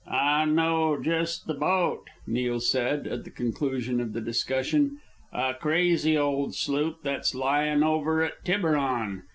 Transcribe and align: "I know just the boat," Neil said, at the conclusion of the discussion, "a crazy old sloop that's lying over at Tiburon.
"I 0.07 0.45
know 0.45 0.97
just 0.99 1.45
the 1.45 1.53
boat," 1.53 2.05
Neil 2.25 2.59
said, 2.59 3.05
at 3.05 3.23
the 3.23 3.29
conclusion 3.29 4.01
of 4.01 4.13
the 4.13 4.19
discussion, 4.19 4.97
"a 5.31 5.53
crazy 5.53 6.17
old 6.17 6.55
sloop 6.55 7.03
that's 7.03 7.35
lying 7.35 7.83
over 7.83 8.23
at 8.23 8.43
Tiburon. 8.43 9.25